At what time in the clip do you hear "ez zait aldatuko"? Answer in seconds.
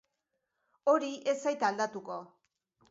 1.35-2.21